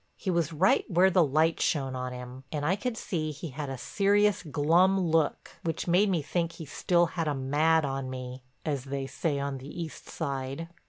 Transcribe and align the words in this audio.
He 0.15 0.31
was 0.31 0.51
right 0.51 0.83
where 0.89 1.11
the 1.11 1.23
light 1.23 1.61
shone 1.61 1.95
on 1.95 2.11
him, 2.11 2.43
and 2.51 2.65
I 2.65 2.75
could 2.75 2.97
see 2.97 3.29
he 3.29 3.49
had 3.49 3.69
a 3.69 3.77
serious, 3.77 4.41
glum 4.41 4.99
look 4.99 5.51
which 5.61 5.87
made 5.87 6.09
me 6.09 6.23
think 6.23 6.53
he 6.53 6.65
still 6.65 7.05
"had 7.05 7.27
a 7.27 7.35
mad 7.35 7.85
on 7.85 8.09
me" 8.09 8.41
as 8.65 8.85
they 8.85 9.05
say 9.05 9.37
on 9.39 9.59
the 9.59 9.83
east 9.83 10.09
side. 10.09 10.69